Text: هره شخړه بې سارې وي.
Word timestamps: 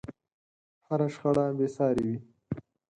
هره 0.85 1.07
شخړه 1.13 1.45
بې 1.57 1.67
سارې 1.75 2.03
وي. 2.11 2.17